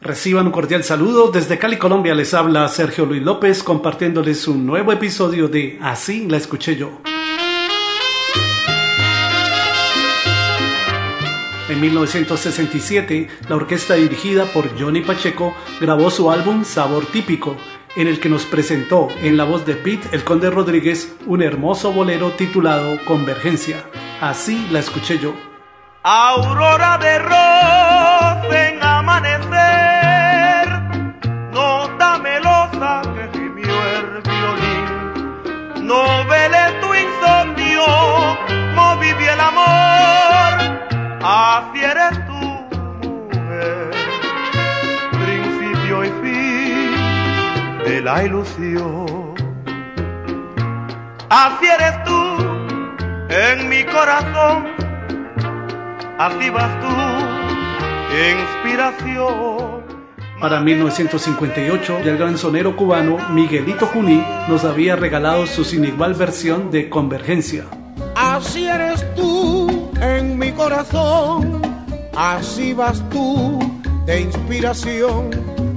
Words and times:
Reciban 0.00 0.46
un 0.46 0.52
cordial 0.52 0.84
saludo. 0.84 1.32
Desde 1.32 1.58
Cali, 1.58 1.76
Colombia, 1.76 2.14
les 2.14 2.32
habla 2.32 2.68
Sergio 2.68 3.04
Luis 3.04 3.20
López 3.20 3.64
compartiéndoles 3.64 4.46
un 4.46 4.64
nuevo 4.64 4.92
episodio 4.92 5.48
de 5.48 5.76
Así 5.82 6.28
la 6.28 6.36
escuché 6.36 6.76
yo. 6.76 7.02
En 11.68 11.80
1967, 11.80 13.28
la 13.48 13.56
orquesta 13.56 13.94
dirigida 13.94 14.44
por 14.46 14.80
Johnny 14.80 15.00
Pacheco 15.00 15.52
grabó 15.80 16.10
su 16.10 16.30
álbum 16.30 16.64
Sabor 16.64 17.04
Típico, 17.06 17.56
en 17.96 18.06
el 18.06 18.20
que 18.20 18.28
nos 18.28 18.44
presentó 18.44 19.08
en 19.20 19.36
la 19.36 19.42
voz 19.42 19.66
de 19.66 19.74
Pete 19.74 20.08
el 20.12 20.22
Conde 20.22 20.48
Rodríguez 20.48 21.16
un 21.26 21.42
hermoso 21.42 21.92
bolero 21.92 22.30
titulado 22.30 23.04
Convergencia. 23.04 23.84
Así 24.20 24.68
la 24.70 24.78
escuché 24.78 25.18
yo. 25.18 25.34
Aurora 26.04 26.96
de 26.98 27.18
rosa 27.18 28.68
en 28.68 28.82
así 41.58 41.84
eres 41.84 42.26
tú, 42.26 42.40
mujer, 43.32 43.90
principio 45.10 46.04
y 46.04 46.08
fin 46.22 47.84
de 47.84 48.00
la 48.02 48.24
ilusión. 48.24 49.34
Así 51.28 51.66
eres 51.66 52.04
tú 52.04 52.18
en 53.28 53.68
mi 53.68 53.84
corazón 53.84 54.78
así 56.18 56.50
vas 56.50 56.80
tú, 56.80 56.88
inspiración. 58.64 59.78
Para 60.40 60.60
1958, 60.60 62.00
ya 62.04 62.10
el 62.12 62.18
gran 62.18 62.38
sonero 62.38 62.76
cubano 62.76 63.18
Miguelito 63.30 63.86
Juní 63.86 64.22
nos 64.48 64.64
había 64.64 64.94
regalado 64.94 65.46
su 65.46 65.64
sin 65.64 65.84
igual 65.84 66.14
versión 66.14 66.70
de 66.70 66.88
Convergencia. 66.88 67.64
Así 68.14 68.68
eres 68.68 69.04
tú 69.14 69.57
mi 70.48 70.54
corazón, 70.54 71.60
así 72.16 72.72
vas 72.72 73.02
tú 73.10 73.58
de 74.06 74.22
inspiración, 74.22 75.28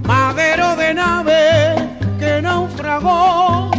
madero 0.07 0.77
de 0.77 0.93
nave 0.93 1.89
que 2.17 2.41
naufragó, 2.41 3.69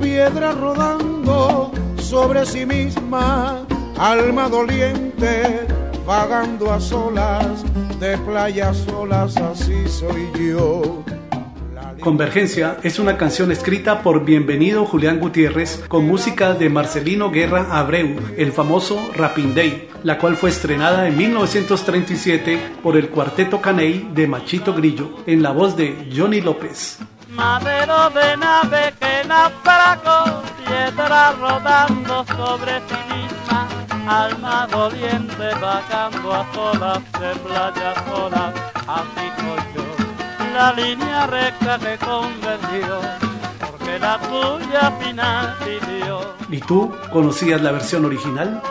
piedra 0.00 0.50
rodando 0.52 1.70
sobre 1.98 2.44
sí 2.44 2.66
misma, 2.66 3.64
alma 3.96 4.48
doliente 4.48 5.66
vagando 6.04 6.72
a 6.72 6.80
solas, 6.80 7.62
de 8.00 8.18
playas 8.18 8.76
solas, 8.78 9.36
así 9.36 9.86
soy 9.86 10.28
yo. 10.34 11.04
Convergencia 12.00 12.78
es 12.82 12.98
una 12.98 13.18
canción 13.18 13.52
escrita 13.52 14.02
por 14.02 14.24
Bienvenido 14.24 14.86
Julián 14.86 15.20
Gutiérrez 15.20 15.84
con 15.86 16.06
música 16.06 16.54
de 16.54 16.70
Marcelino 16.70 17.30
Guerra 17.30 17.78
Abreu, 17.78 18.16
el 18.38 18.52
famoso 18.52 19.10
Rapping 19.14 19.54
Day, 19.54 19.90
la 20.02 20.18
cual 20.18 20.36
fue 20.36 20.48
estrenada 20.48 21.06
en 21.06 21.16
1937 21.18 22.76
por 22.82 22.96
el 22.96 23.10
Cuarteto 23.10 23.60
Caney 23.60 24.10
de 24.14 24.26
Machito 24.26 24.72
Grillo, 24.72 25.18
en 25.26 25.42
la 25.42 25.50
voz 25.50 25.76
de 25.76 26.10
Johnny 26.16 26.40
López. 26.40 26.98
Madero 27.28 28.10
de 28.10 28.36
nave 28.38 28.94
que 28.98 29.28
piedra 30.64 31.32
rodando 31.32 32.24
sobre 32.24 32.80
sí 32.88 32.96
misma 33.14 33.68
alma 34.06 34.66
doliente 34.70 35.50
a 35.92 36.10
solas 38.14 38.54
yo, 39.74 40.09
la 40.52 40.72
línea 40.72 41.26
recta 41.26 41.78
que 41.78 41.96
convenció, 41.98 43.00
porque 43.70 43.98
la 43.98 44.18
tuya 44.18 44.90
final 45.00 45.56
pidió. 45.60 46.20
¿Y 46.48 46.60
tú 46.60 46.92
conocías 47.12 47.60
la 47.62 47.72
versión 47.72 48.04
original? 48.04 48.62